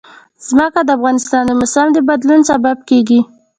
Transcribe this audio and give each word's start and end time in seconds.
ځمکه 0.47 0.81
د 0.85 0.89
افغانستان 0.97 1.43
د 1.47 1.51
موسم 1.59 1.87
د 1.93 1.97
بدلون 2.09 2.41
سبب 2.49 2.77
کېږي. 2.89 3.19